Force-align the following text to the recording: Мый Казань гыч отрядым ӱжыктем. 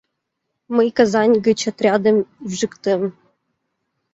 Мый 0.75 0.89
Казань 0.97 1.35
гыч 1.45 1.59
отрядым 1.69 2.17
ӱжыктем. 2.47 3.01